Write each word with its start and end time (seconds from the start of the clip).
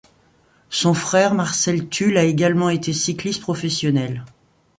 Son 0.71 0.95
frère 0.95 1.35
Marcel 1.35 1.87
Thull 1.87 2.17
a 2.17 2.23
également 2.23 2.71
été 2.71 2.91
cycliste 2.91 3.39
professionnel. 3.39 4.25